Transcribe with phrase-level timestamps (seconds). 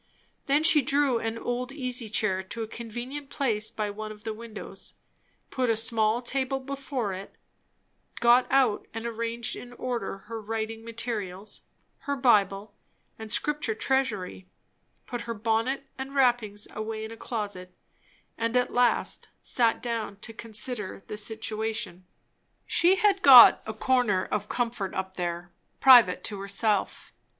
[0.47, 4.33] Then she drew an old easy chair to a convenient place by one of the
[4.33, 4.95] windows;
[5.51, 7.35] put a small table before it;
[8.19, 11.61] got out and arranged in order her writing materials,
[11.99, 12.73] her Bible
[13.19, 14.47] and Scripture Treasury;
[15.05, 17.71] put her bonnet and wrappings away in a closet;
[18.39, 22.07] and at last sat down to consider the situation.
[22.65, 27.13] She had got a corner of comfort up there, private to herself.